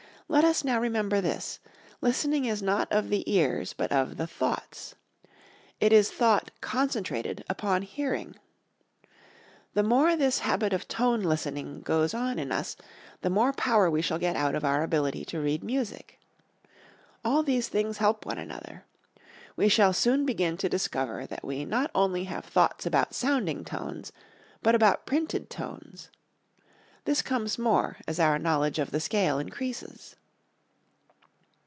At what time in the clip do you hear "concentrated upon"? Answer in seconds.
6.61-7.81